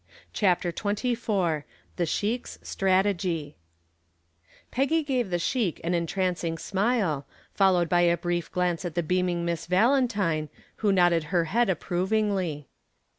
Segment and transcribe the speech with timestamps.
[0.33, 1.61] CHAPTER XXIV
[1.95, 3.55] THE SHEIK'S STRATEGY
[4.71, 9.45] Peggy gave the sheik an entrancing smile, followed by a brief glance at the beaming
[9.45, 12.67] Miss Valentine, who nodded her head approvingly.